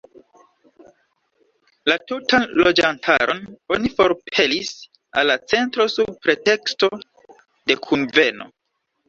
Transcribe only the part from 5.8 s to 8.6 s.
sub preteksto de kunveno.